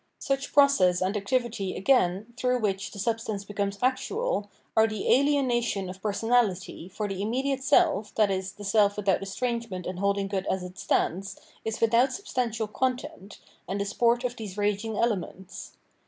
[0.17, 6.01] Such process and activity again, through which the substance becomes actual, are the ahenation of
[6.01, 8.41] personality, for the immediate self, i.e.
[8.57, 13.37] the self without estrangement and holding good as it stands, is without substantial content,
[13.67, 15.73] and the sport of these raging elements.